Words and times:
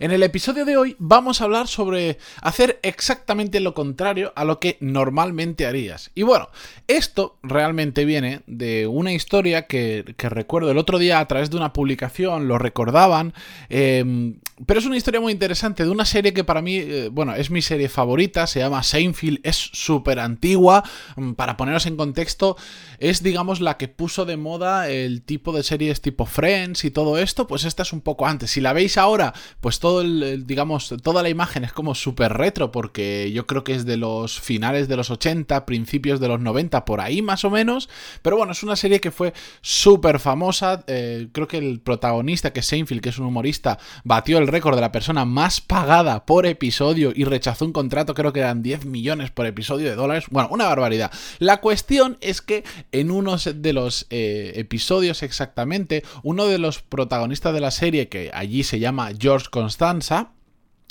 En 0.00 0.10
el 0.10 0.22
episodio 0.22 0.64
de 0.64 0.76
hoy 0.76 0.96
vamos 0.98 1.40
a 1.40 1.44
hablar 1.44 1.68
sobre 1.68 2.18
hacer 2.42 2.78
exactamente 2.82 3.60
lo 3.60 3.74
contrario 3.74 4.32
a 4.36 4.44
lo 4.44 4.60
que 4.60 4.76
normalmente 4.80 5.66
harías. 5.66 6.10
Y 6.14 6.22
bueno, 6.22 6.48
esto 6.86 7.38
realmente 7.42 8.04
viene 8.04 8.40
de 8.46 8.86
una 8.86 9.12
historia 9.12 9.66
que, 9.66 10.14
recuerdo 10.18 10.70
el 10.70 10.78
otro 10.78 10.98
día 10.98 11.20
a 11.20 11.28
través 11.28 11.50
de 11.50 11.56
una 11.56 11.72
publicación, 11.72 12.48
lo 12.48 12.58
recordaban, 12.58 13.34
em, 13.68 14.38
pero 14.66 14.80
es 14.80 14.86
una 14.86 14.96
historia 14.96 15.20
muy 15.20 15.32
interesante 15.32 15.84
de 15.84 15.90
una 15.90 16.04
serie 16.04 16.32
que 16.32 16.44
para 16.44 16.62
mí, 16.62 16.76
eh, 16.76 17.08
bueno, 17.12 17.34
es 17.34 17.50
mi 17.50 17.62
serie 17.62 17.88
favorita, 17.88 18.46
se 18.46 18.60
llama 18.60 18.82
Seinfeld, 18.82 19.40
es 19.42 19.56
súper 19.56 20.18
antigua, 20.18 20.82
mm, 21.16 21.32
para 21.32 21.56
poneros 21.56 21.86
en 21.86 21.96
contexto, 21.96 22.56
es 22.98 23.22
digamos 23.22 23.60
la 23.60 23.76
que 23.76 23.88
puso 23.88 24.24
de 24.24 24.36
moda 24.36 24.88
el 24.90 25.22
tipo 25.22 25.52
de 25.52 25.62
series 25.62 26.00
tipo 26.00 26.26
Friends 26.26 26.84
y 26.84 26.90
todo 26.90 27.18
esto, 27.18 27.46
pues 27.46 27.64
esta 27.64 27.82
es 27.82 27.92
un 27.92 28.00
poco 28.00 28.26
antes. 28.26 28.50
Si 28.50 28.60
la 28.60 28.72
veis 28.72 28.98
ahora, 28.98 29.32
pues 29.60 29.78
todo 29.78 30.00
el, 30.00 30.46
digamos, 30.46 30.94
toda 31.02 31.22
la 31.22 31.28
imagen 31.28 31.64
es 31.64 31.72
como 31.72 31.94
súper 31.94 32.32
retro, 32.32 32.72
porque 32.72 33.30
yo 33.32 33.46
creo 33.46 33.64
que 33.64 33.74
es 33.74 33.84
de 33.84 33.96
los 33.96 34.40
finales 34.40 34.88
de 34.88 34.96
los 34.96 35.10
80, 35.10 35.66
principios 35.66 36.20
de 36.20 36.28
los 36.28 36.40
90, 36.40 36.84
por 36.84 37.00
ahí 37.00 37.22
más 37.22 37.44
o 37.44 37.50
menos, 37.50 37.88
pero 38.22 38.36
bueno, 38.36 38.52
es 38.52 38.62
una 38.62 38.76
serie 38.76 39.00
que 39.00 39.10
fue 39.10 39.32
súper 39.60 40.18
famosa, 40.18 40.84
eh, 40.86 41.28
creo 41.32 41.46
que 41.46 41.58
el 41.58 41.80
protagonista, 41.80 42.52
que 42.52 42.60
es 42.60 42.66
Seinfeld, 42.66 43.00
que 43.00 43.10
es 43.10 43.18
un 43.18 43.26
humorista, 43.26 43.78
batió 44.04 44.38
el 44.38 44.47
récord 44.48 44.74
de 44.74 44.80
la 44.80 44.92
persona 44.92 45.24
más 45.24 45.60
pagada 45.60 46.26
por 46.26 46.46
episodio 46.46 47.12
y 47.14 47.24
rechazó 47.24 47.64
un 47.64 47.72
contrato, 47.72 48.14
creo 48.14 48.32
que 48.32 48.40
eran 48.40 48.62
10 48.62 48.86
millones 48.86 49.30
por 49.30 49.46
episodio 49.46 49.88
de 49.88 49.94
dólares. 49.94 50.24
Bueno, 50.30 50.48
una 50.50 50.66
barbaridad. 50.66 51.12
La 51.38 51.58
cuestión 51.58 52.18
es 52.20 52.42
que 52.42 52.64
en 52.92 53.10
uno 53.10 53.36
de 53.36 53.72
los 53.72 54.06
eh, 54.10 54.52
episodios 54.56 55.22
exactamente, 55.22 56.02
uno 56.22 56.46
de 56.46 56.58
los 56.58 56.82
protagonistas 56.82 57.54
de 57.54 57.60
la 57.60 57.70
serie, 57.70 58.08
que 58.08 58.30
allí 58.34 58.64
se 58.64 58.78
llama 58.80 59.10
George 59.18 59.48
Constanza, 59.50 60.32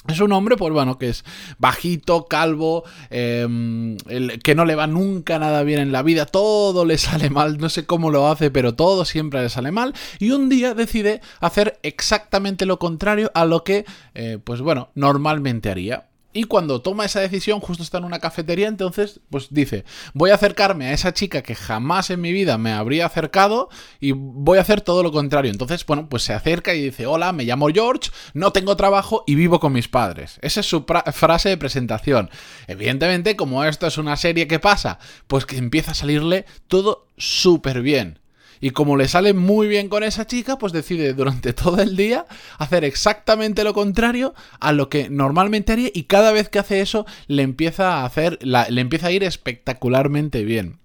es 0.07 0.19
un 0.19 0.31
hombre, 0.31 0.57
pues 0.57 0.73
bueno, 0.73 0.97
que 0.97 1.09
es 1.09 1.23
bajito, 1.57 2.25
calvo, 2.25 2.83
em, 3.09 3.97
que 4.43 4.55
no 4.55 4.65
le 4.65 4.75
va 4.75 4.87
nunca 4.87 5.39
nada 5.39 5.63
bien 5.63 5.79
en 5.79 5.91
la 5.91 6.03
vida, 6.03 6.25
todo 6.25 6.85
le 6.85 6.97
sale 6.97 7.29
mal, 7.29 7.57
no 7.57 7.69
sé 7.69 7.85
cómo 7.85 8.11
lo 8.11 8.27
hace, 8.27 8.51
pero 8.51 8.75
todo 8.75 9.05
siempre 9.05 9.41
le 9.41 9.49
sale 9.49 9.71
mal, 9.71 9.93
y 10.19 10.31
un 10.31 10.49
día 10.49 10.73
decide 10.73 11.21
hacer 11.39 11.79
exactamente 11.83 12.65
lo 12.65 12.79
contrario 12.79 13.31
a 13.33 13.45
lo 13.45 13.63
que, 13.63 13.85
eh, 14.13 14.39
pues 14.43 14.61
bueno, 14.61 14.89
normalmente 14.95 15.69
haría. 15.69 16.06
Y 16.33 16.43
cuando 16.43 16.81
toma 16.81 17.05
esa 17.05 17.19
decisión, 17.19 17.59
justo 17.61 17.81
está 17.81 17.97
en 17.97 18.03
una 18.03 18.19
cafetería, 18.19 18.67
entonces, 18.67 19.21
pues 19.29 19.47
dice, 19.49 19.85
voy 20.13 20.29
a 20.29 20.35
acercarme 20.35 20.87
a 20.87 20.93
esa 20.93 21.13
chica 21.13 21.41
que 21.41 21.55
jamás 21.55 22.09
en 22.09 22.21
mi 22.21 22.31
vida 22.31 22.57
me 22.57 22.73
habría 22.73 23.05
acercado 23.05 23.69
y 23.99 24.11
voy 24.11 24.57
a 24.57 24.61
hacer 24.61 24.81
todo 24.81 25.03
lo 25.03 25.11
contrario. 25.11 25.51
Entonces, 25.51 25.85
bueno, 25.85 26.09
pues 26.09 26.23
se 26.23 26.33
acerca 26.33 26.75
y 26.75 26.83
dice, 26.83 27.07
hola, 27.07 27.31
me 27.31 27.45
llamo 27.45 27.69
George, 27.69 28.11
no 28.33 28.51
tengo 28.51 28.75
trabajo 28.75 29.23
y 29.25 29.35
vivo 29.35 29.59
con 29.59 29.73
mis 29.73 29.87
padres. 29.87 30.37
Esa 30.41 30.59
es 30.59 30.65
su 30.65 30.85
frase 31.13 31.49
de 31.49 31.57
presentación. 31.57 32.29
Evidentemente, 32.67 33.35
como 33.35 33.63
esto 33.63 33.87
es 33.87 33.97
una 33.97 34.15
serie 34.17 34.47
que 34.47 34.59
pasa, 34.59 34.99
pues 35.27 35.45
que 35.45 35.57
empieza 35.57 35.91
a 35.91 35.95
salirle 35.95 36.45
todo 36.67 37.07
súper 37.17 37.81
bien. 37.81 38.19
Y 38.59 38.71
como 38.71 38.97
le 38.97 39.07
sale 39.07 39.33
muy 39.33 39.67
bien 39.67 39.89
con 39.89 40.03
esa 40.03 40.27
chica, 40.27 40.57
pues 40.57 40.73
decide 40.73 41.13
durante 41.13 41.53
todo 41.53 41.81
el 41.81 41.95
día 41.95 42.25
hacer 42.57 42.83
exactamente 42.83 43.63
lo 43.63 43.73
contrario 43.73 44.33
a 44.59 44.71
lo 44.71 44.89
que 44.89 45.09
normalmente 45.09 45.73
haría 45.73 45.89
y 45.93 46.03
cada 46.03 46.31
vez 46.31 46.49
que 46.49 46.59
hace 46.59 46.81
eso 46.81 47.05
le 47.27 47.43
empieza 47.43 47.97
a 47.97 48.05
hacer, 48.05 48.39
le 48.41 48.81
empieza 48.81 49.07
a 49.07 49.11
ir 49.11 49.23
espectacularmente 49.23 50.43
bien. 50.43 50.79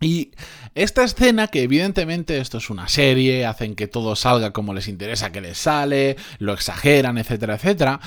Y 0.00 0.32
esta 0.74 1.04
escena, 1.04 1.48
que 1.48 1.62
evidentemente 1.62 2.38
esto 2.38 2.58
es 2.58 2.68
una 2.68 2.88
serie, 2.88 3.46
hacen 3.46 3.74
que 3.74 3.86
todo 3.86 4.16
salga 4.16 4.52
como 4.52 4.74
les 4.74 4.88
interesa 4.88 5.32
que 5.32 5.40
les 5.40 5.56
sale, 5.56 6.16
lo 6.38 6.52
exageran, 6.52 7.16
etcétera, 7.16 7.54
etcétera, 7.54 8.00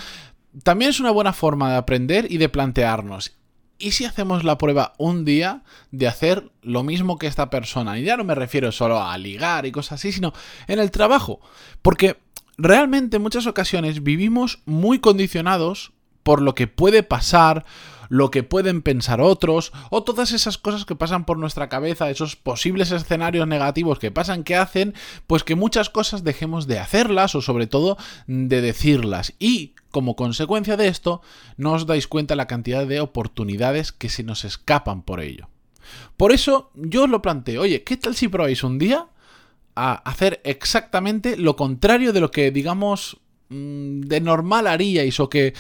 también 0.64 0.90
es 0.90 1.00
una 1.00 1.12
buena 1.12 1.34
forma 1.34 1.72
de 1.72 1.78
aprender 1.78 2.32
y 2.32 2.38
de 2.38 2.50
plantearnos. 2.50 3.34
¿Y 3.80 3.92
si 3.92 4.06
hacemos 4.06 4.44
la 4.44 4.58
prueba 4.58 4.94
un 4.98 5.24
día 5.24 5.64
de 5.92 6.08
hacer 6.08 6.52
lo 6.62 6.84
mismo 6.84 7.18
que 7.18 7.28
esta 7.28 7.50
persona? 7.50 8.00
Y 8.00 8.04
ya 8.04 8.18
no 8.18 8.24
me 8.24 8.36
refiero 8.36 8.72
solo 8.72 9.02
a 9.02 9.18
ligar 9.18 9.66
y 9.66 9.72
cosas 9.72 10.00
así, 10.00 10.12
sino 10.12 10.34
en 10.68 10.80
el 10.80 10.92
trabajo. 10.92 11.40
Porque 11.82 12.18
realmente 12.58 13.18
en 13.18 13.24
muchas 13.24 13.46
ocasiones 13.46 14.04
vivimos 14.04 14.60
muy 14.66 15.00
condicionados 15.00 15.94
por 16.24 16.42
lo 16.42 16.56
que 16.56 16.68
puede 16.68 17.04
pasar, 17.04 17.66
lo 18.10 18.32
que 18.32 18.44
pueden 18.44 18.82
pensar 18.82 19.22
otros, 19.22 19.72
o 19.92 20.04
todas 20.04 20.32
esas 20.32 20.58
cosas 20.58 20.84
que 20.84 20.96
pasan 20.96 21.26
por 21.26 21.38
nuestra 21.38 21.70
cabeza, 21.70 22.10
esos 22.10 22.36
posibles 22.36 22.92
escenarios 22.92 23.48
negativos 23.48 24.00
que 24.00 24.12
pasan, 24.12 24.44
que 24.44 24.56
hacen, 24.56 24.94
pues 25.28 25.44
que 25.44 25.56
muchas 25.56 25.90
cosas 25.90 26.24
dejemos 26.24 26.68
de 26.68 26.80
hacerlas 26.80 27.36
o 27.36 27.42
sobre 27.42 27.68
todo 27.68 27.98
de 28.28 28.62
decirlas. 28.62 29.36
Y 29.40 29.76
como 29.98 30.16
consecuencia 30.16 30.78
de 30.78 30.90
esto, 30.90 31.24
no 31.58 31.74
os 31.74 31.88
dais 31.90 32.06
cuenta 32.06 32.38
la 32.38 32.46
cantidad 32.46 32.86
de 32.86 33.02
oportunidades 33.02 33.92
que 33.92 34.10
se 34.10 34.22
nos 34.22 34.46
escapan 34.46 35.02
por 35.02 35.22
ello. 35.22 35.50
Por 36.18 36.32
eso 36.32 36.70
yo 36.76 37.06
os 37.06 37.10
lo 37.10 37.24
planteo, 37.24 37.64
oye, 37.64 37.82
¿qué 37.82 37.98
tal 37.98 38.14
si 38.14 38.28
probáis 38.28 38.64
un 38.64 38.78
día 38.78 39.08
a 39.74 39.94
hacer 39.94 40.40
exactamente 40.44 41.36
lo 41.36 41.56
contrario 41.56 42.14
de 42.14 42.22
lo 42.22 42.30
que, 42.30 42.52
digamos, 42.52 43.18
Mm, 43.50 44.02
de 44.02 44.20
normal 44.20 44.68
haríais 44.68 45.20
o 45.22 45.30
que 45.30 45.54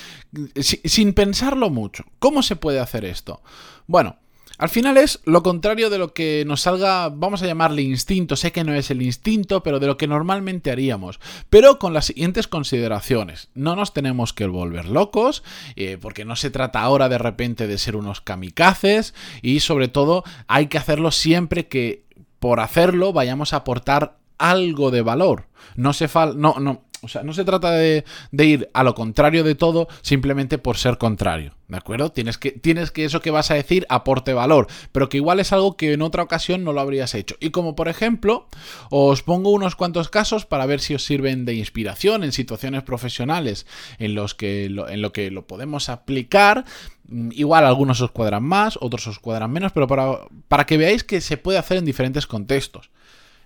sin 0.63 1.13
pensarlo 1.13 1.69
mucho. 1.69 2.03
¿Cómo 2.19 2.43
se 2.43 2.57
puede 2.57 2.79
hacer 2.79 3.05
esto? 3.05 3.41
Bueno, 3.87 4.17
al 4.57 4.69
final 4.69 4.97
es 4.97 5.19
lo 5.25 5.43
contrario 5.43 5.89
de 5.89 5.99
lo 5.99 6.13
que 6.13 6.43
nos 6.47 6.61
salga, 6.61 7.09
vamos 7.09 7.43
a 7.43 7.45
llamarle 7.45 7.83
instinto, 7.83 8.35
sé 8.35 8.51
que 8.51 8.63
no 8.63 8.73
es 8.73 8.89
el 8.89 9.01
instinto, 9.01 9.61
pero 9.61 9.79
de 9.79 9.87
lo 9.87 9.97
que 9.97 10.07
normalmente 10.07 10.71
haríamos, 10.71 11.19
pero 11.49 11.77
con 11.77 11.93
las 11.93 12.05
siguientes 12.05 12.47
consideraciones. 12.47 13.49
No 13.53 13.75
nos 13.75 13.93
tenemos 13.93 14.33
que 14.33 14.47
volver 14.47 14.85
locos, 14.85 15.43
eh, 15.75 15.97
porque 16.01 16.25
no 16.25 16.35
se 16.35 16.49
trata 16.49 16.81
ahora 16.81 17.07
de 17.09 17.19
repente 17.19 17.67
de 17.67 17.77
ser 17.77 17.95
unos 17.95 18.21
kamikazes, 18.21 19.13
y 19.41 19.59
sobre 19.59 19.87
todo 19.87 20.23
hay 20.47 20.67
que 20.67 20.77
hacerlo 20.77 21.11
siempre 21.11 21.67
que 21.67 22.03
por 22.39 22.59
hacerlo 22.59 23.13
vayamos 23.13 23.53
a 23.53 23.57
aportar 23.57 24.17
algo 24.37 24.91
de 24.91 25.01
valor. 25.01 25.47
No 25.75 25.93
se 25.93 26.07
fal 26.07 26.39
no, 26.39 26.55
no, 26.59 26.83
o 27.01 27.07
sea, 27.07 27.23
no 27.23 27.33
se 27.33 27.45
trata 27.45 27.71
de, 27.71 28.03
ir 28.31 28.69
a 28.73 28.83
lo 28.83 28.95
contrario 28.95 29.43
de 29.43 29.55
todo 29.55 29.87
simplemente 30.01 30.57
por 30.57 30.77
ser 30.77 30.97
contrario, 30.97 31.53
¿de 31.67 31.77
acuerdo? 31.77 32.11
Tienes 32.11 32.37
que, 32.37 32.51
tienes 32.51 32.91
que 32.91 33.05
eso 33.05 33.19
que 33.19 33.31
vas 33.31 33.51
a 33.51 33.55
decir 33.55 33.85
aporte 33.89 34.33
valor, 34.33 34.67
pero 34.91 35.09
que 35.09 35.17
igual 35.17 35.39
es 35.39 35.53
algo 35.53 35.77
que 35.77 35.93
en 35.93 36.01
otra 36.01 36.23
ocasión 36.23 36.63
no 36.63 36.73
lo 36.73 36.81
habrías 36.81 37.13
hecho. 37.13 37.35
Y 37.39 37.51
como 37.51 37.75
por 37.75 37.87
ejemplo, 37.87 38.47
os 38.89 39.21
pongo 39.23 39.51
unos 39.51 39.75
cuantos 39.75 40.09
casos 40.09 40.45
para 40.45 40.65
ver 40.65 40.79
si 40.79 40.95
os 40.95 41.05
sirven 41.05 41.45
de 41.45 41.53
inspiración 41.53 42.23
en 42.23 42.31
situaciones 42.31 42.83
profesionales 42.83 43.67
en 43.99 44.15
los 44.15 44.33
que 44.33 44.65
en 44.65 45.01
lo 45.01 45.13
que 45.13 45.31
lo 45.31 45.45
podemos 45.45 45.89
aplicar. 45.89 46.65
Mm, 47.07 47.29
igual 47.33 47.65
algunos 47.65 48.01
os 48.01 48.11
cuadran 48.11 48.43
más, 48.43 48.77
otros 48.81 49.07
os 49.07 49.19
cuadran 49.19 49.51
menos, 49.51 49.71
pero 49.71 49.87
para, 49.87 50.19
para 50.47 50.65
que 50.65 50.77
veáis 50.77 51.03
que 51.03 51.21
se 51.21 51.37
puede 51.37 51.57
hacer 51.57 51.77
en 51.77 51.85
diferentes 51.85 52.27
contextos. 52.27 52.89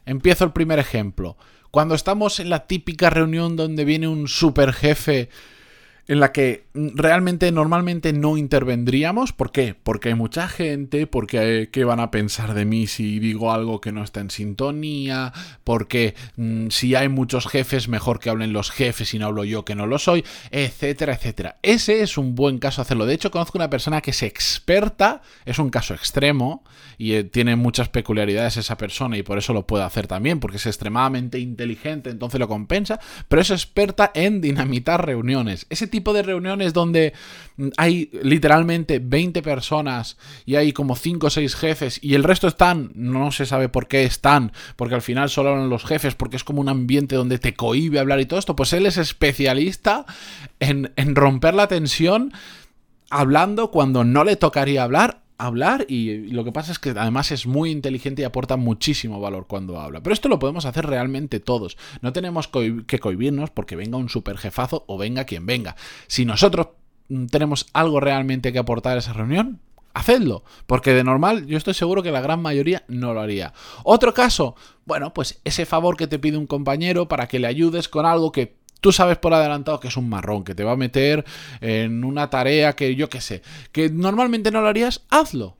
Empiezo 0.06 0.45
el 0.45 0.51
primer 0.51 0.79
ejemplo. 0.79 1.38
Cuando 1.71 1.95
estamos 1.95 2.41
en 2.41 2.49
la 2.49 2.67
típica 2.67 3.09
reunión 3.09 3.55
donde 3.55 3.85
viene 3.85 4.09
un 4.09 4.27
super 4.27 4.73
jefe 4.73 5.29
en 6.11 6.19
la 6.19 6.33
que 6.33 6.66
realmente 6.73 7.53
normalmente 7.53 8.11
no 8.11 8.35
intervendríamos. 8.35 9.31
¿Por 9.31 9.53
qué? 9.53 9.75
Porque 9.81 10.09
hay 10.09 10.16
mucha 10.16 10.49
gente, 10.49 11.08
porque 11.08 11.69
¿qué 11.72 11.85
van 11.85 12.02
a 12.02 12.11
pensar 12.11 12.53
de 12.53 12.66
mí 12.66 12.85
si 12.87 13.19
digo 13.19 13.53
algo 13.53 13.79
que 13.79 13.93
no 13.93 14.03
está 14.03 14.19
en 14.19 14.29
sintonía? 14.29 15.31
Porque 15.63 16.16
mm, 16.35 16.67
si 16.67 16.96
hay 16.96 17.08
muchos 17.08 17.47
jefes, 17.47 17.87
mejor 17.87 18.19
que 18.19 18.29
hablen 18.29 18.52
los 18.52 18.72
jefes 18.72 19.13
y 19.13 19.19
no 19.19 19.28
hablo 19.28 19.46
yo 19.46 19.63
que 19.63 19.73
no 19.73 19.87
lo 19.87 19.99
soy, 19.99 20.25
etcétera, 20.49 21.13
etcétera. 21.13 21.59
Ese 21.61 22.02
es 22.02 22.17
un 22.17 22.35
buen 22.35 22.59
caso 22.59 22.81
hacerlo. 22.81 23.05
De 23.05 23.13
hecho, 23.13 23.31
conozco 23.31 23.58
una 23.58 23.69
persona 23.69 24.02
que 24.02 24.11
es 24.11 24.22
experta, 24.22 25.22
es 25.46 25.59
un 25.59 25.69
caso 25.69 25.93
extremo 25.93 26.66
y 26.97 27.13
eh, 27.13 27.23
tiene 27.23 27.55
muchas 27.55 27.87
peculiaridades 27.87 28.58
esa 28.58 28.78
persona 28.78 29.17
y 29.17 29.23
por 29.23 29.37
eso 29.37 29.53
lo 29.53 29.66
puede 29.66 29.85
hacer 29.85 30.08
también, 30.08 30.41
porque 30.41 30.58
es 30.58 30.66
extremadamente 30.66 31.40
inteligente, 31.40 32.09
entonces 32.09 32.37
lo 32.37 32.49
compensa, 32.49 32.99
pero 33.29 33.41
es 33.41 33.49
experta 33.49 34.11
en 34.13 34.41
dinamitar 34.41 35.05
reuniones. 35.05 35.67
Ese 35.69 35.87
tipo 35.87 36.00
tipo 36.01 36.13
de 36.13 36.23
reuniones 36.23 36.73
donde 36.73 37.13
mm, 37.57 37.67
hay 37.77 38.09
literalmente 38.23 38.99
20 38.99 39.41
personas 39.41 40.17
y 40.45 40.55
hay 40.55 40.73
como 40.73 40.95
5 40.95 41.27
o 41.27 41.29
6 41.29 41.55
jefes 41.55 41.99
y 42.01 42.15
el 42.15 42.23
resto 42.23 42.47
están, 42.47 42.91
no 42.95 43.31
se 43.31 43.45
sabe 43.45 43.69
por 43.69 43.87
qué 43.87 44.03
están, 44.03 44.51
porque 44.75 44.95
al 44.95 45.03
final 45.03 45.29
solo 45.29 45.49
hablan 45.49 45.69
los 45.69 45.85
jefes, 45.85 46.15
porque 46.15 46.37
es 46.37 46.43
como 46.43 46.59
un 46.59 46.69
ambiente 46.69 47.15
donde 47.15 47.37
te 47.37 47.53
cohibe 47.53 47.99
hablar 47.99 48.19
y 48.19 48.25
todo 48.25 48.39
esto, 48.39 48.55
pues 48.55 48.73
él 48.73 48.87
es 48.87 48.97
especialista 48.97 50.05
en, 50.59 50.91
en 50.95 51.15
romper 51.15 51.53
la 51.53 51.67
tensión 51.67 52.33
hablando 53.11 53.69
cuando 53.69 54.03
no 54.03 54.23
le 54.23 54.37
tocaría 54.37 54.83
hablar 54.83 55.21
hablar 55.46 55.85
y 55.88 56.28
lo 56.32 56.43
que 56.43 56.52
pasa 56.52 56.72
es 56.72 56.79
que 56.79 56.91
además 56.91 57.32
es 57.32 57.46
muy 57.46 57.72
inteligente 57.72 58.22
y 58.22 58.26
aporta 58.26 58.58
muchísimo 58.58 59.20
valor 59.20 59.47
cuando 59.47 59.79
habla. 59.79 60.02
Pero 60.02 60.14
esto 60.14 60.29
lo 60.29 60.40
podemos 60.40 60.66
hacer 60.66 60.85
realmente 60.85 61.40
todos. 61.40 61.78
No 62.02 62.14
tenemos 62.14 62.47
que 62.47 62.99
cohibirnos 62.99 63.49
porque 63.49 63.76
venga 63.76 63.97
un 63.97 64.09
super 64.09 64.38
jefazo 64.38 64.84
o 64.88 64.97
venga 64.97 65.26
quien 65.26 65.46
venga. 65.46 65.76
Si 66.08 66.26
nosotros 66.26 66.70
mm, 67.09 67.26
tenemos 67.28 67.67
algo 67.73 67.99
realmente 67.99 68.53
que 68.53 68.59
aportar 68.59 68.97
a 68.97 68.99
esa 68.99 69.14
reunión, 69.14 69.59
hacedlo, 69.93 70.43
porque 70.67 70.93
de 70.93 71.03
normal 71.03 71.46
yo 71.47 71.58
estoy 71.58 71.73
seguro 71.73 72.03
que 72.03 72.11
la 72.11 72.22
gran 72.22 72.41
mayoría 72.41 72.84
no 72.87 73.14
lo 73.14 73.22
haría. 73.22 73.53
Otro 73.84 74.14
caso, 74.14 74.55
bueno, 74.85 75.14
pues 75.14 75.41
ese 75.44 75.66
favor 75.66 75.97
que 75.97 76.08
te 76.08 76.20
pide 76.20 76.37
un 76.37 76.47
compañero 76.47 77.08
para 77.08 77.28
que 77.28 77.40
le 77.40 77.47
ayudes 77.47 77.90
con 77.90 78.05
algo 78.05 78.32
que 78.32 78.60
tú 78.81 78.91
sabes 78.91 79.17
por 79.17 79.33
adelantado 79.33 79.79
que 79.79 79.87
es 79.87 79.97
un 79.97 80.09
marrón, 80.09 80.43
que 80.43 80.55
te 80.55 80.63
va 80.63 80.73
a 80.73 80.78
meter 80.78 81.23
en 81.61 82.03
una 82.03 82.29
tarea 82.29 82.73
que 82.73 82.95
yo 82.95 83.09
qué 83.09 83.22
sé, 83.22 83.41
que 83.72 83.89
normalmente 83.89 84.51
no 84.51 84.61
lo 84.61 84.67
harías, 84.67 85.05
hazlo. 85.09 85.57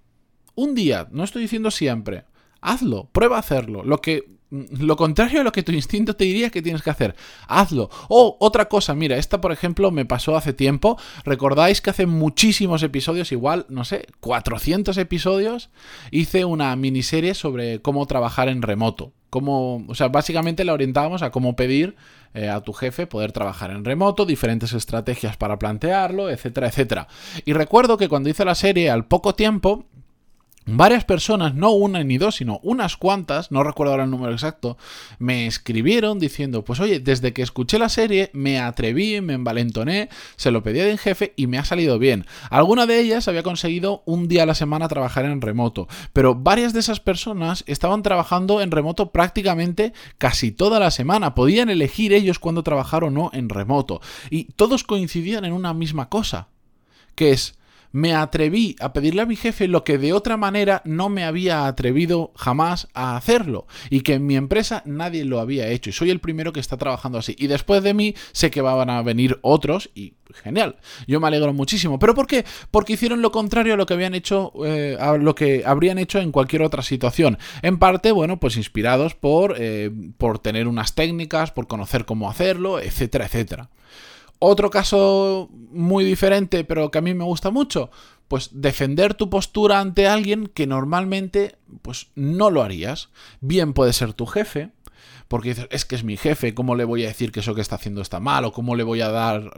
Un 0.56 0.76
día, 0.76 1.08
no 1.12 1.24
estoy 1.24 1.44
diciendo 1.44 1.72
siempre, 1.72 2.26
hazlo, 2.60 3.10
prueba 3.14 3.38
a 3.38 3.40
hacerlo. 3.40 3.84
Lo 3.86 4.02
que 4.02 4.42
lo 4.52 4.98
contrario 4.98 5.40
a 5.40 5.44
lo 5.46 5.54
que 5.54 5.64
tu 5.64 5.72
instinto 5.72 6.16
te 6.16 6.26
diría 6.26 6.50
que 6.50 6.62
tienes 6.62 6.82
que 6.82 6.90
hacer. 6.90 7.16
Hazlo. 7.48 7.90
O 8.10 8.36
otra 8.42 8.66
cosa, 8.68 8.94
mira, 8.94 9.16
esta 9.16 9.40
por 9.40 9.54
ejemplo 9.54 9.92
me 9.92 10.06
pasó 10.06 10.36
hace 10.36 10.52
tiempo. 10.52 11.00
¿Recordáis 11.24 11.80
que 11.80 11.90
hace 11.90 12.06
muchísimos 12.06 12.84
episodios, 12.84 13.32
igual, 13.32 13.66
no 13.70 13.86
sé, 13.86 14.08
400 14.20 14.98
episodios, 14.98 15.70
hice 16.12 16.44
una 16.44 16.76
miniserie 16.76 17.34
sobre 17.34 17.82
cómo 17.82 18.06
trabajar 18.08 18.50
en 18.50 18.62
remoto? 18.62 19.14
Cómo, 19.32 19.84
o 19.88 19.96
sea, 19.96 20.10
básicamente 20.10 20.64
la 20.64 20.74
orientábamos 20.74 21.24
a 21.24 21.32
cómo 21.32 21.56
pedir 21.56 21.96
eh, 22.36 22.50
a 22.50 22.62
tu 22.62 22.74
jefe 22.74 23.08
poder 23.08 23.32
trabajar 23.32 23.72
en 23.72 23.84
remoto, 23.84 24.26
diferentes 24.26 24.74
estrategias 24.74 25.38
para 25.38 25.58
plantearlo, 25.58 26.30
etcétera, 26.30 26.68
etcétera. 26.68 27.08
Y 27.46 27.54
recuerdo 27.54 27.98
que 27.98 28.08
cuando 28.08 28.30
hice 28.30 28.46
la 28.46 28.56
serie, 28.56 28.92
al 28.92 29.06
poco 29.06 29.34
tiempo, 29.34 29.86
Varias 30.66 31.06
personas, 31.06 31.56
no 31.56 31.72
una 31.72 32.04
ni 32.04 32.20
dos, 32.20 32.36
sino 32.36 32.60
unas 32.62 32.96
cuantas, 32.96 33.52
no 33.52 33.64
recuerdo 33.64 33.94
ahora 33.94 34.04
el 34.04 34.12
número 34.12 34.32
exacto, 34.32 34.78
me 35.18 35.48
escribieron 35.48 36.20
diciendo, 36.20 36.64
pues 36.64 36.80
oye, 36.80 37.00
desde 37.00 37.34
que 37.34 37.42
escuché 37.42 37.80
la 37.80 37.90
serie 37.90 38.30
me 38.34 38.60
atreví, 38.60 39.22
me 39.22 39.34
envalentoné, 39.34 40.10
se 40.36 40.52
lo 40.52 40.62
pedí 40.62 40.80
de 40.80 41.00
jefe 41.00 41.34
y 41.36 41.48
me 41.48 41.58
ha 41.58 41.66
salido 41.66 41.98
bien. 41.98 42.28
Alguna 42.52 42.86
de 42.86 43.00
ellas 43.00 43.28
había 43.28 43.42
conseguido 43.42 44.04
un 44.06 44.28
día 44.28 44.44
a 44.44 44.46
la 44.46 44.54
semana 44.54 44.88
trabajar 44.88 45.26
en 45.26 45.42
remoto, 45.42 45.88
pero 46.14 46.36
varias 46.36 46.74
de 46.74 46.82
esas 46.82 47.00
personas 47.00 47.64
estaban 47.66 48.04
trabajando 48.04 48.62
en 48.62 48.70
remoto 48.70 49.12
prácticamente 49.12 49.94
casi 50.20 50.52
toda 50.52 50.80
la 50.80 50.92
semana. 50.92 51.34
Podían 51.34 51.72
elegir 51.72 52.14
ellos 52.14 52.38
cuándo 52.38 52.62
trabajar 52.62 53.04
o 53.04 53.10
no 53.10 53.32
en 53.34 53.50
remoto. 53.50 54.00
Y 54.30 54.44
todos 54.54 54.84
coincidían 54.84 55.44
en 55.44 55.54
una 55.54 55.74
misma 55.74 56.08
cosa, 56.08 56.50
que 57.16 57.32
es 57.32 57.56
me 57.92 58.14
atreví 58.14 58.76
a 58.80 58.94
pedirle 58.94 59.22
a 59.22 59.26
mi 59.26 59.36
jefe 59.36 59.68
lo 59.68 59.84
que 59.84 59.98
de 59.98 60.14
otra 60.14 60.38
manera 60.38 60.82
no 60.86 61.10
me 61.10 61.24
había 61.24 61.68
atrevido 61.68 62.32
jamás 62.36 62.88
a 62.94 63.18
hacerlo 63.18 63.68
y 63.90 64.02
que 64.02 64.16
en 64.16 64.26
mi 64.26 64.36
empresa 64.36 64.84
nadie 64.86 65.26
lo 65.26 65.40
había 65.40 65.68
hecho. 65.68 65.90
Y 65.90 65.94
soy 65.94 66.10
el 66.10 66.20
primero 66.20 66.54
que 66.54 66.60
está 66.60 66.78
trabajando 66.78 67.18
así. 67.18 67.36
Y 67.38 67.48
después 67.48 67.84
de 67.84 67.94
mí 67.94 68.16
sé 68.32 68.52
que 68.52 68.62
van 68.62 68.90
a 68.90 69.02
venir 69.02 69.40
otros 69.42 69.90
y 69.96 70.14
genial. 70.44 70.78
Yo 71.08 71.20
me 71.20 71.28
alegro 71.28 71.54
muchísimo. 71.54 72.00
Pero 72.00 72.16
¿por 72.16 72.28
qué? 72.28 72.46
porque 72.72 72.94
hicieron 72.94 73.22
lo 73.22 73.32
contrario 73.32 73.74
a 73.74 73.78
lo 73.78 73.86
que 73.86 73.94
habían 73.94 74.14
hecho 74.14 74.54
eh, 74.66 74.98
a 75.00 75.18
lo 75.18 75.36
que 75.36 75.64
habrían 75.66 75.98
hecho 75.98 76.20
en 76.20 76.32
cualquier 76.32 76.62
otra 76.62 76.82
situación. 76.82 77.38
En 77.62 77.78
parte 77.78 78.12
bueno 78.12 78.40
pues 78.40 78.58
inspirados 78.58 79.16
por 79.16 79.56
eh, 79.58 79.92
por 80.18 80.40
tener 80.40 80.68
unas 80.68 80.96
técnicas 80.96 81.52
por 81.52 81.68
conocer 81.68 82.06
cómo 82.06 82.30
hacerlo 82.30 82.80
etcétera 82.80 83.26
etcétera 83.26 83.70
otro 84.44 84.72
caso 84.72 85.50
muy 85.72 86.04
diferente, 86.04 86.64
pero 86.64 86.90
que 86.90 86.98
a 86.98 87.02
mí 87.02 87.14
me 87.14 87.24
gusta 87.24 87.52
mucho, 87.52 87.92
pues 88.28 88.50
defender 88.54 89.14
tu 89.14 89.30
postura 89.30 89.80
ante 89.80 90.08
alguien 90.08 90.48
que 90.48 90.66
normalmente 90.66 91.58
pues 91.84 92.08
no 92.16 92.50
lo 92.50 92.64
harías. 92.64 93.10
Bien 93.40 93.74
puede 93.74 93.94
ser 93.94 94.14
tu 94.14 94.26
jefe, 94.26 94.72
porque 95.32 95.56
es 95.70 95.86
que 95.86 95.96
es 95.96 96.04
mi 96.04 96.18
jefe, 96.18 96.54
¿cómo 96.54 96.76
le 96.76 96.84
voy 96.84 97.06
a 97.06 97.08
decir 97.08 97.32
que 97.32 97.40
eso 97.40 97.56
que 97.56 97.62
está 97.62 97.76
haciendo 97.76 98.02
está 98.02 98.20
mal? 98.20 98.44
¿O 98.44 98.52
cómo 98.52 98.76
le 98.76 98.84
voy 98.84 99.00
a 99.00 99.08
dar, 99.08 99.54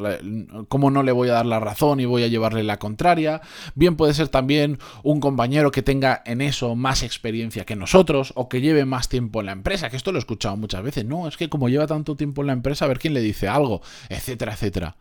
cómo 0.67 0.91
no 0.91 1.01
le 1.01 1.11
voy 1.11 1.29
a 1.29 1.33
dar 1.33 1.47
la 1.47 1.59
razón 1.59 1.99
y 1.99 2.05
voy 2.05 2.21
a 2.21 2.27
llevarle 2.27 2.61
la 2.61 2.77
contraria? 2.77 3.41
Bien 3.73 3.95
puede 3.95 4.13
ser 4.13 4.27
también 4.27 4.77
un 5.01 5.19
compañero 5.19 5.71
que 5.71 5.81
tenga 5.81 6.21
en 6.27 6.41
eso 6.41 6.75
más 6.75 7.01
experiencia 7.01 7.65
que 7.65 7.75
nosotros 7.75 8.33
o 8.35 8.49
que 8.49 8.61
lleve 8.61 8.85
más 8.85 9.09
tiempo 9.09 9.39
en 9.39 9.47
la 9.47 9.51
empresa, 9.51 9.89
que 9.89 9.97
esto 9.97 10.11
lo 10.11 10.19
he 10.19 10.21
escuchado 10.21 10.55
muchas 10.57 10.83
veces, 10.83 11.05
no, 11.05 11.27
es 11.27 11.37
que 11.37 11.49
como 11.49 11.69
lleva 11.69 11.87
tanto 11.87 12.15
tiempo 12.15 12.41
en 12.41 12.47
la 12.47 12.53
empresa, 12.53 12.85
a 12.85 12.87
ver 12.87 12.99
quién 12.99 13.15
le 13.15 13.21
dice 13.21 13.47
algo, 13.47 13.81
etcétera, 14.09 14.53
etcétera. 14.53 14.95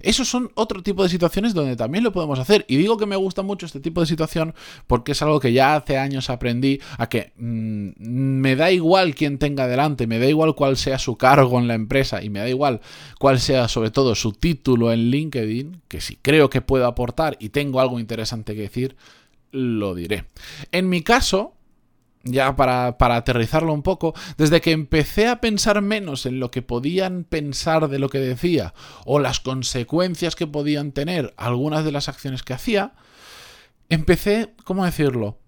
Esos 0.00 0.28
son 0.28 0.50
otro 0.54 0.82
tipo 0.82 1.02
de 1.02 1.08
situaciones 1.08 1.54
donde 1.54 1.76
también 1.76 2.04
lo 2.04 2.12
podemos 2.12 2.38
hacer. 2.38 2.64
Y 2.68 2.76
digo 2.76 2.96
que 2.96 3.06
me 3.06 3.16
gusta 3.16 3.42
mucho 3.42 3.66
este 3.66 3.80
tipo 3.80 4.00
de 4.00 4.06
situación 4.06 4.54
porque 4.86 5.12
es 5.12 5.22
algo 5.22 5.40
que 5.40 5.52
ya 5.52 5.76
hace 5.76 5.98
años 5.98 6.30
aprendí 6.30 6.80
a 6.98 7.08
que 7.08 7.32
mm, 7.36 7.90
me 7.98 8.56
da 8.56 8.70
igual 8.70 9.14
quién 9.14 9.38
tenga 9.38 9.66
delante, 9.66 10.06
me 10.06 10.18
da 10.18 10.26
igual 10.26 10.54
cuál 10.54 10.76
sea 10.76 10.98
su 10.98 11.16
cargo 11.16 11.58
en 11.58 11.68
la 11.68 11.74
empresa 11.74 12.22
y 12.22 12.30
me 12.30 12.40
da 12.40 12.48
igual 12.48 12.80
cuál 13.18 13.40
sea 13.40 13.68
sobre 13.68 13.90
todo 13.90 14.14
su 14.14 14.32
título 14.32 14.92
en 14.92 15.10
LinkedIn, 15.10 15.82
que 15.88 16.00
si 16.00 16.16
creo 16.16 16.50
que 16.50 16.60
puedo 16.60 16.86
aportar 16.86 17.36
y 17.40 17.50
tengo 17.50 17.80
algo 17.80 17.98
interesante 17.98 18.54
que 18.54 18.62
decir, 18.62 18.96
lo 19.50 19.94
diré. 19.94 20.24
En 20.72 20.88
mi 20.88 21.02
caso, 21.02 21.53
ya 22.24 22.56
para, 22.56 22.98
para, 22.98 23.16
aterrizarlo 23.16 23.72
un 23.72 23.82
poco, 23.82 24.14
desde 24.36 24.60
que 24.60 24.72
empecé 24.72 25.28
a 25.28 25.40
pensar 25.40 25.80
menos 25.82 26.26
en 26.26 26.40
lo 26.40 26.50
que 26.50 26.62
podían 26.62 27.24
pensar 27.24 27.88
de 27.88 27.98
lo 27.98 28.08
que 28.08 28.18
decía 28.18 28.74
o 29.04 29.18
las 29.18 29.40
consecuencias 29.40 30.34
que 30.34 30.46
podían 30.46 30.92
tener 30.92 31.34
algunas 31.36 31.84
de 31.84 31.92
las 31.92 32.08
acciones 32.08 32.42
que 32.42 32.54
hacía, 32.54 32.94
empecé, 33.88 34.54
¿cómo 34.64 34.84
decirlo?, 34.84 35.38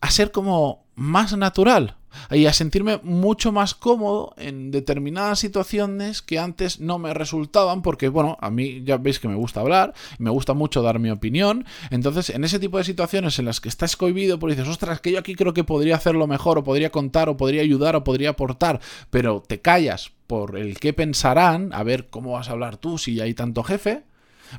a 0.00 0.10
ser 0.10 0.32
como 0.32 0.84
más 0.94 1.36
natural 1.36 1.96
y 2.30 2.46
a 2.46 2.52
sentirme 2.52 3.00
mucho 3.02 3.52
más 3.52 3.74
cómodo 3.74 4.34
en 4.36 4.70
determinadas 4.70 5.38
situaciones 5.38 6.22
que 6.22 6.38
antes 6.38 6.80
no 6.80 6.98
me 6.98 7.14
resultaban 7.14 7.82
porque, 7.82 8.08
bueno, 8.08 8.36
a 8.40 8.50
mí 8.50 8.82
ya 8.84 8.96
veis 8.96 9.18
que 9.18 9.28
me 9.28 9.34
gusta 9.34 9.60
hablar, 9.60 9.94
me 10.18 10.30
gusta 10.30 10.54
mucho 10.54 10.82
dar 10.82 10.98
mi 10.98 11.10
opinión, 11.10 11.64
entonces 11.90 12.30
en 12.30 12.44
ese 12.44 12.58
tipo 12.58 12.78
de 12.78 12.84
situaciones 12.84 13.38
en 13.38 13.46
las 13.46 13.60
que 13.60 13.68
estás 13.68 13.96
cohibido, 13.96 14.38
pues 14.38 14.56
dices, 14.56 14.70
ostras, 14.70 15.00
que 15.00 15.12
yo 15.12 15.18
aquí 15.18 15.34
creo 15.34 15.54
que 15.54 15.64
podría 15.64 15.96
hacerlo 15.96 16.26
mejor, 16.26 16.58
o 16.58 16.64
podría 16.64 16.90
contar, 16.90 17.28
o 17.28 17.36
podría 17.36 17.62
ayudar, 17.62 17.96
o 17.96 18.04
podría 18.04 18.30
aportar, 18.30 18.80
pero 19.10 19.42
te 19.46 19.60
callas 19.60 20.12
por 20.26 20.56
el 20.56 20.78
que 20.78 20.92
pensarán, 20.92 21.72
a 21.72 21.82
ver 21.82 22.08
cómo 22.08 22.32
vas 22.32 22.48
a 22.48 22.52
hablar 22.52 22.76
tú 22.76 22.98
si 22.98 23.20
hay 23.20 23.34
tanto 23.34 23.62
jefe, 23.62 24.04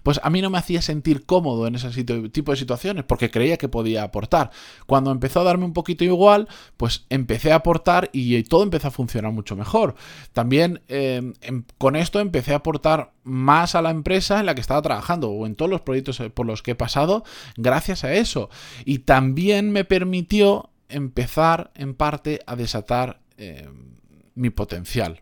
pues 0.01 0.19
a 0.23 0.29
mí 0.29 0.41
no 0.41 0.49
me 0.49 0.57
hacía 0.57 0.81
sentir 0.81 1.25
cómodo 1.25 1.67
en 1.67 1.75
ese 1.75 2.03
tipo 2.29 2.51
de 2.51 2.57
situaciones 2.57 3.03
porque 3.03 3.29
creía 3.29 3.57
que 3.57 3.69
podía 3.69 4.03
aportar. 4.03 4.51
Cuando 4.85 5.11
empezó 5.11 5.41
a 5.41 5.43
darme 5.43 5.65
un 5.65 5.73
poquito 5.73 6.03
igual, 6.03 6.47
pues 6.77 7.05
empecé 7.09 7.51
a 7.51 7.57
aportar 7.57 8.09
y 8.13 8.41
todo 8.43 8.63
empezó 8.63 8.87
a 8.87 8.91
funcionar 8.91 9.31
mucho 9.31 9.55
mejor. 9.55 9.95
También 10.33 10.81
em, 10.87 11.33
em, 11.41 11.63
con 11.77 11.95
esto 11.95 12.19
empecé 12.19 12.53
a 12.53 12.57
aportar 12.57 13.13
más 13.23 13.75
a 13.75 13.81
la 13.81 13.91
empresa 13.91 14.39
en 14.39 14.45
la 14.45 14.55
que 14.55 14.61
estaba 14.61 14.81
trabajando 14.81 15.29
o 15.29 15.45
en 15.45 15.55
todos 15.55 15.69
los 15.69 15.81
proyectos 15.81 16.19
eh, 16.19 16.29
por 16.29 16.45
los 16.45 16.61
que 16.61 16.71
he 16.71 16.75
pasado 16.75 17.23
gracias 17.57 18.03
a 18.03 18.13
eso. 18.13 18.49
Y 18.85 18.99
también 18.99 19.71
me 19.71 19.85
permitió 19.85 20.69
empezar 20.89 21.71
en 21.75 21.93
parte 21.93 22.41
a 22.45 22.55
desatar 22.55 23.21
em, 23.37 23.97
mi 24.35 24.49
potencial. 24.49 25.21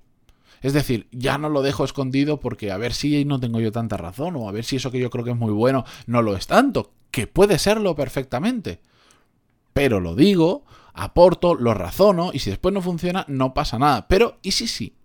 Es 0.62 0.74
decir, 0.74 1.08
ya 1.12 1.38
no 1.38 1.50
lo 1.50 1.62
dejo 1.62 1.84
escondido 1.84 2.40
porque 2.40 2.72
a 2.72 2.78
ver 2.78 2.94
si 2.94 3.26
no 3.26 3.40
tengo 3.40 3.60
yo 3.60 3.72
tanta 3.72 3.98
razón 3.98 4.36
o 4.36 4.48
a 4.48 4.52
ver 4.52 4.64
si 4.64 4.76
eso 4.76 4.92
que 4.92 5.00
yo 5.00 5.10
creo 5.10 5.26
que 5.26 5.32
es 5.32 5.38
muy 5.38 5.52
bueno 5.52 5.86
no 6.06 6.22
lo 6.22 6.36
es 6.36 6.48
tanto, 6.48 6.94
que 7.10 7.28
puede 7.28 7.58
serlo 7.58 7.96
perfectamente. 7.96 8.82
Pero 9.74 10.00
lo 10.00 10.16
digo, 10.16 10.64
aporto, 10.94 11.56
lo 11.56 11.74
razono 11.74 12.32
y 12.34 12.40
si 12.40 12.50
después 12.50 12.74
no 12.74 12.82
funciona 12.82 13.26
no 13.28 13.54
pasa 13.54 13.80
nada. 13.80 14.08
Pero 14.08 14.38
¿y 14.44 14.52
si 14.52 14.68
sí? 14.68 14.96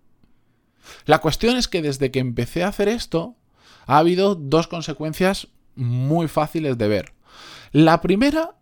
La 1.04 1.20
cuestión 1.20 1.56
es 1.56 1.68
que 1.68 1.82
desde 1.82 2.10
que 2.10 2.18
empecé 2.18 2.62
a 2.62 2.68
hacer 2.68 2.88
esto 2.88 3.36
ha 3.86 3.98
habido 3.98 4.34
dos 4.34 4.66
consecuencias 4.66 5.48
muy 5.74 6.28
fáciles 6.28 6.76
de 6.78 6.88
ver. 6.88 7.14
La 7.72 8.00
primera 8.00 8.56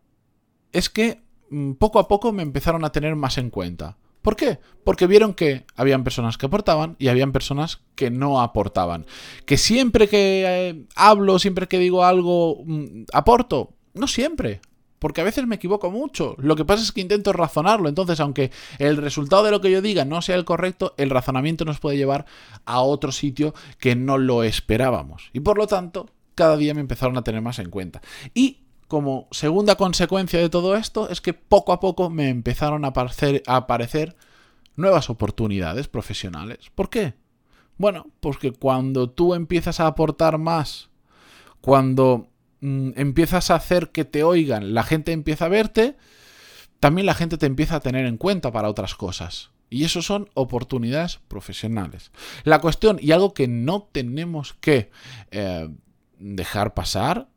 es 0.73 0.89
que 0.89 1.23
mm, 1.51 1.73
poco 1.73 1.99
a 1.99 2.09
poco 2.09 2.33
me 2.33 2.43
empezaron 2.43 2.85
a 2.85 2.93
tener 2.93 3.17
más 3.17 3.39
en 3.39 3.51
cuenta. 3.51 3.97
¿Por 4.25 4.37
qué? 4.37 4.59
Porque 4.85 5.07
vieron 5.07 5.35
que 5.35 5.67
habían 5.77 6.03
personas 6.03 6.39
que 6.39 6.47
aportaban 6.47 6.97
y 6.99 7.09
habían 7.09 7.31
personas 7.31 7.83
que 7.95 8.11
no 8.11 8.41
aportaban. 8.41 9.05
Que 9.45 9.59
siempre 9.59 10.09
que 10.09 10.45
eh, 10.47 10.87
hablo, 10.97 11.39
siempre 11.39 11.69
que 11.69 11.79
digo 11.79 12.07
algo, 12.07 12.63
mm, 12.65 13.05
aporto. 13.13 13.75
No 13.93 14.09
siempre. 14.09 14.63
porque 14.99 15.21
a 15.21 15.25
veces 15.25 15.47
me 15.47 15.57
equivoco 15.57 15.91
mucho. 15.91 16.35
Lo 16.39 16.57
que 16.57 16.65
pasa 16.65 16.83
es 16.83 16.91
que 16.91 17.03
intento 17.03 17.35
razonarlo. 17.35 17.91
Entonces, 17.91 18.19
aunque 18.21 18.51
el 18.79 18.97
resultado 18.97 19.45
de 19.45 19.51
lo 19.51 19.61
que 19.61 19.71
yo 19.71 19.83
diga 19.83 20.07
no 20.07 20.23
sea 20.23 20.37
el 20.37 20.47
correcto, 20.47 20.95
el 20.97 21.11
razonamiento 21.11 21.67
nos 21.67 21.79
puede 21.79 21.99
llevar 21.99 22.25
a 22.65 22.81
otro 22.81 23.13
sitio 23.13 23.53
que 23.79 23.95
no 23.95 24.17
lo 24.17 24.43
esperábamos. 24.43 25.29
Y 25.35 25.41
por 25.41 25.59
lo 25.59 25.67
tanto, 25.67 26.09
cada 26.35 26.57
día 26.57 26.73
me 26.73 26.81
empezaron 26.81 27.19
a 27.19 27.23
tener 27.23 27.43
más 27.43 27.59
en 27.59 27.69
cuenta. 27.69 28.01
Y 28.33 28.64
como 28.89 29.29
segunda 29.31 29.77
consecuencia 29.77 30.39
de 30.39 30.49
todo 30.49 30.77
esto 30.77 31.09
es 31.09 31.21
que 31.21 31.33
poco 31.35 31.73
a 31.73 31.81
poco 31.81 32.11
me 32.11 32.29
empezaron 32.29 32.85
a 32.85 32.89
aparecer, 32.89 34.17
nuevas 34.77 35.11
oportunidades 35.11 35.89
profesionales. 35.89 36.71
¿Por 36.75 36.91
qué? 36.91 37.15
Bueno, 37.77 38.07
porque 38.21 38.53
cuando 38.53 39.11
tú 39.11 39.35
empiezas 39.35 39.81
a 39.81 39.87
aportar 39.87 40.39
más, 40.39 40.91
cuando 41.61 42.29
mm, 42.61 42.91
empiezas 42.97 43.51
a 43.51 43.57
hacer 43.57 43.91
que 43.91 44.05
te 44.05 44.23
oigan, 44.23 44.75
la 44.75 44.83
gente 44.83 45.13
empieza 45.13 45.47
a 45.47 45.49
verte, 45.49 45.97
también 46.81 47.07
la 47.07 47.15
gente 47.15 47.39
te 47.39 47.47
empieza 47.47 47.77
a 47.77 47.81
tener 47.81 48.07
en 48.07 48.17
cuenta 48.17 48.53
para 48.53 48.69
otras 48.69 48.95
cosas. 48.95 49.51
Y 49.71 49.85
eso 49.85 50.03
son 50.03 50.29
oportunidades 50.35 51.19
profesionales. 51.27 52.13
La 52.45 52.61
cuestión, 52.61 52.99
y 53.01 53.13
algo 53.13 53.35
que 53.35 53.49
no 53.49 53.89
tenemos 53.91 54.55
que 54.61 54.91
eh, 55.31 55.69
dejar 56.19 56.75
pasar, 56.75 57.29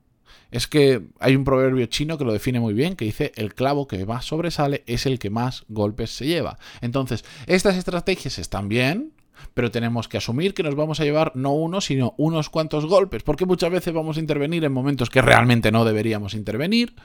es 0.51 0.67
que 0.67 1.01
hay 1.19 1.35
un 1.35 1.43
proverbio 1.43 1.85
chino 1.87 2.17
que 2.17 2.25
lo 2.25 2.33
define 2.33 2.59
muy 2.59 2.73
bien, 2.73 2.95
que 2.95 3.05
dice 3.05 3.31
el 3.35 3.53
clavo 3.53 3.87
que 3.87 4.05
más 4.05 4.25
sobresale 4.25 4.83
es 4.85 5.05
el 5.05 5.19
que 5.19 5.29
más 5.29 5.65
golpes 5.67 6.11
se 6.11 6.25
lleva. 6.25 6.57
Entonces, 6.81 7.25
estas 7.47 7.75
estrategias 7.75 8.39
están 8.39 8.69
bien, 8.69 9.13
pero 9.53 9.71
tenemos 9.71 10.07
que 10.07 10.17
asumir 10.17 10.53
que 10.53 10.63
nos 10.63 10.75
vamos 10.75 10.99
a 10.99 11.03
llevar 11.03 11.31
no 11.35 11.51
uno, 11.51 11.81
sino 11.81 12.13
unos 12.17 12.49
cuantos 12.49 12.85
golpes, 12.85 13.23
porque 13.23 13.45
muchas 13.45 13.71
veces 13.71 13.93
vamos 13.93 14.17
a 14.17 14.19
intervenir 14.19 14.63
en 14.63 14.71
momentos 14.71 15.09
que 15.09 15.21
realmente 15.21 15.71
no 15.71 15.85
deberíamos 15.85 16.33
intervenir, 16.33 16.95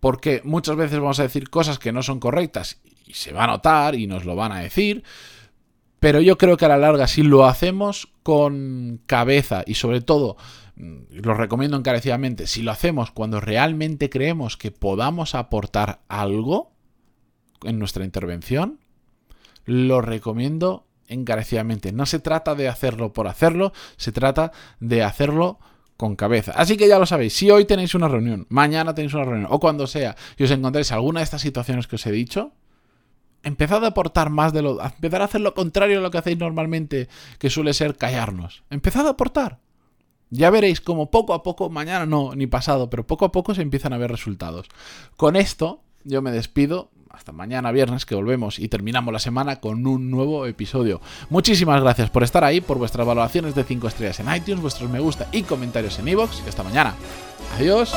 porque 0.00 0.40
muchas 0.44 0.76
veces 0.76 0.98
vamos 0.98 1.20
a 1.20 1.24
decir 1.24 1.50
cosas 1.50 1.78
que 1.78 1.92
no 1.92 2.02
son 2.02 2.20
correctas 2.20 2.80
y 3.06 3.14
se 3.14 3.32
va 3.32 3.44
a 3.44 3.48
notar 3.48 3.94
y 3.94 4.06
nos 4.06 4.24
lo 4.24 4.36
van 4.36 4.52
a 4.52 4.60
decir, 4.60 5.02
pero 5.98 6.20
yo 6.20 6.38
creo 6.38 6.56
que 6.56 6.64
a 6.64 6.68
la 6.68 6.78
larga 6.78 7.06
si 7.06 7.22
lo 7.22 7.44
hacemos 7.44 8.08
con 8.22 9.00
cabeza 9.06 9.62
y 9.66 9.74
sobre 9.74 10.00
todo 10.00 10.36
lo 11.10 11.34
recomiendo 11.34 11.76
encarecidamente, 11.76 12.46
si 12.46 12.62
lo 12.62 12.70
hacemos 12.70 13.10
cuando 13.10 13.40
realmente 13.40 14.08
creemos 14.08 14.56
que 14.56 14.70
podamos 14.70 15.34
aportar 15.34 16.00
algo 16.08 16.72
en 17.64 17.78
nuestra 17.78 18.04
intervención, 18.04 18.80
lo 19.64 20.00
recomiendo 20.00 20.86
encarecidamente. 21.06 21.92
No 21.92 22.06
se 22.06 22.18
trata 22.18 22.54
de 22.54 22.68
hacerlo 22.68 23.12
por 23.12 23.28
hacerlo, 23.28 23.72
se 23.96 24.12
trata 24.12 24.52
de 24.78 25.02
hacerlo 25.02 25.58
con 25.96 26.16
cabeza. 26.16 26.52
Así 26.56 26.76
que 26.76 26.88
ya 26.88 26.98
lo 26.98 27.04
sabéis, 27.04 27.34
si 27.34 27.50
hoy 27.50 27.66
tenéis 27.66 27.94
una 27.94 28.08
reunión, 28.08 28.46
mañana 28.48 28.94
tenéis 28.94 29.12
una 29.12 29.24
reunión, 29.24 29.48
o 29.50 29.60
cuando 29.60 29.86
sea, 29.86 30.16
y 30.38 30.44
os 30.44 30.50
encontréis 30.50 30.92
alguna 30.92 31.20
de 31.20 31.24
estas 31.24 31.42
situaciones 31.42 31.86
que 31.86 31.96
os 31.96 32.06
he 32.06 32.12
dicho, 32.12 32.52
empezad 33.42 33.84
a 33.84 33.88
aportar 33.88 34.30
más 34.30 34.52
de 34.52 34.62
lo... 34.62 34.82
Empezad 34.82 35.20
a 35.20 35.24
hacer 35.24 35.42
lo 35.42 35.52
contrario 35.52 35.98
a 35.98 36.02
lo 36.02 36.10
que 36.10 36.18
hacéis 36.18 36.38
normalmente, 36.38 37.08
que 37.38 37.50
suele 37.50 37.74
ser 37.74 37.96
callarnos. 37.96 38.64
Empezad 38.70 39.06
a 39.06 39.10
aportar. 39.10 39.58
Ya 40.30 40.50
veréis 40.50 40.80
como 40.80 41.10
poco 41.10 41.34
a 41.34 41.42
poco, 41.42 41.70
mañana 41.70 42.06
no, 42.06 42.34
ni 42.34 42.46
pasado, 42.46 42.88
pero 42.88 43.06
poco 43.06 43.24
a 43.24 43.32
poco 43.32 43.54
se 43.54 43.62
empiezan 43.62 43.92
a 43.92 43.98
ver 43.98 44.10
resultados. 44.10 44.66
Con 45.16 45.36
esto, 45.36 45.82
yo 46.04 46.22
me 46.22 46.30
despido. 46.30 46.90
Hasta 47.10 47.32
mañana 47.32 47.72
viernes 47.72 48.06
que 48.06 48.14
volvemos 48.14 48.60
y 48.60 48.68
terminamos 48.68 49.12
la 49.12 49.18
semana 49.18 49.60
con 49.60 49.84
un 49.86 50.10
nuevo 50.10 50.46
episodio. 50.46 51.00
Muchísimas 51.28 51.82
gracias 51.82 52.08
por 52.08 52.22
estar 52.22 52.44
ahí, 52.44 52.60
por 52.60 52.78
vuestras 52.78 53.04
valoraciones 53.04 53.54
de 53.56 53.64
5 53.64 53.88
estrellas 53.88 54.20
en 54.20 54.32
iTunes, 54.32 54.62
vuestros 54.62 54.88
me 54.88 55.00
gusta 55.00 55.28
y 55.32 55.42
comentarios 55.42 55.98
en 55.98 56.08
iVoox. 56.08 56.42
Y 56.46 56.48
hasta 56.48 56.62
mañana. 56.62 56.94
Adiós. 57.56 57.92